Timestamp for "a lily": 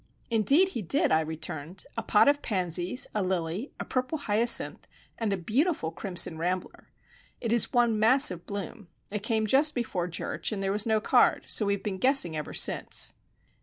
3.13-3.71